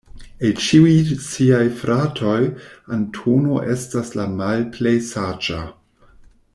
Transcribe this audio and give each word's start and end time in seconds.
El 0.47 0.53
ĉiuj 0.67 0.93
siaj 1.25 1.59
fratoj 1.81 2.39
Antono 2.97 3.61
estas 3.75 4.13
la 4.21 4.29
malplej 4.41 4.95
saĝa. 5.11 5.61